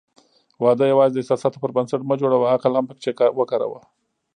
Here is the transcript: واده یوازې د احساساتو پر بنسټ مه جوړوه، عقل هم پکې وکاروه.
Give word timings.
واده 0.63 0.85
یوازې 0.93 1.13
د 1.15 1.19
احساساتو 1.21 1.61
پر 1.63 1.71
بنسټ 1.75 2.01
مه 2.09 2.15
جوړوه، 2.21 2.51
عقل 2.55 2.73
هم 2.77 2.85
پکې 2.89 3.11
وکاروه. 3.39 3.81